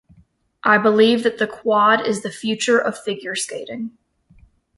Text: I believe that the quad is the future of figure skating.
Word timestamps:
I 0.63 0.79
believe 0.79 1.21
that 1.21 1.37
the 1.37 1.45
quad 1.45 2.07
is 2.07 2.23
the 2.23 2.31
future 2.31 2.79
of 2.79 2.97
figure 2.97 3.35
skating. 3.35 3.91